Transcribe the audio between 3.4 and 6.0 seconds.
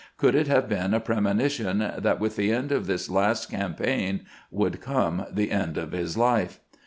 campaign would come the end of